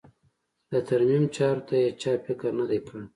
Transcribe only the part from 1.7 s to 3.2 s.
یې چا فکر نه دی کړی.